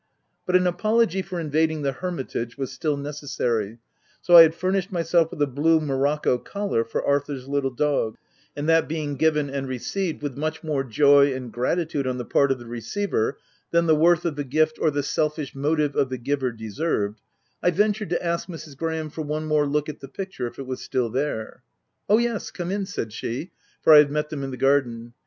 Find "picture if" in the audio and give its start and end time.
20.07-20.57